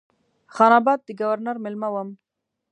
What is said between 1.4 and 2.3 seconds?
مېلمه وم.